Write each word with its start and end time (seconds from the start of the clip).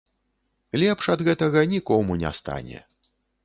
Лепш 0.83 1.09
ад 1.15 1.23
гэтага 1.29 1.65
нікому 1.77 2.21
не 2.25 2.35
стане. 2.41 2.85